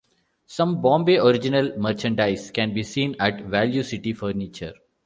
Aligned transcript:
Some 0.47 0.81
Bombay 0.81 1.19
Original 1.19 1.77
merchandise 1.77 2.49
can 2.49 2.73
be 2.73 2.81
seen 2.81 3.15
at 3.19 3.41
Value 3.45 3.83
City 3.83 4.13
Furniture. 4.13 4.73